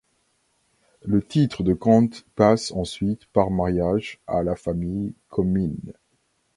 Le 1.03 1.21
titre 1.21 1.61
de 1.61 1.75
comte 1.75 2.25
passe 2.35 2.71
ensuite 2.71 3.27
par 3.33 3.51
mariage 3.51 4.19
à 4.25 4.41
la 4.41 4.55
famille 4.55 5.13
Comyn. 5.29 5.75